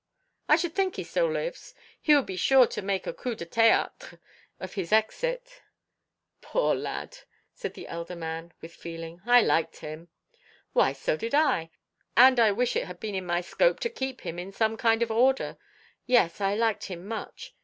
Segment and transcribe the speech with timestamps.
[0.49, 3.45] "I should think he still lives, He would be sure to make a coup de
[3.45, 4.19] theatre
[4.59, 5.61] of his exit."
[6.41, 7.19] "Poor lad!"
[7.53, 9.21] said the elder man, with feeling.
[9.27, 10.07] "I liked him."
[10.73, 11.69] "Why, so did I;
[12.17, 15.03] and I wish it had been in my scope to keep him in some kind
[15.03, 15.59] of order.
[16.07, 17.53] Yes, I liked him much.